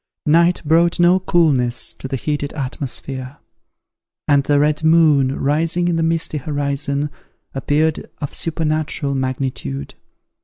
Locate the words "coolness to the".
1.19-2.15